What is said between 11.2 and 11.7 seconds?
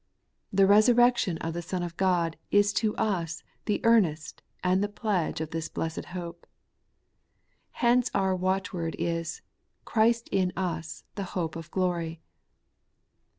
hope of